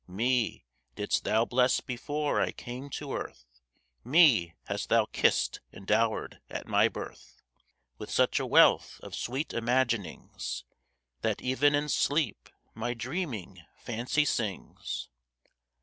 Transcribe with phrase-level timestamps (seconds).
[0.07, 3.45] Me, didst thou bless before I came to earth;
[4.03, 7.43] Me, hast thou kissed, and dowered at my birth,
[7.99, 10.63] With such a wealth of sweet imaginings,
[11.21, 15.07] That, even in sleep, my dreaming fancy sings.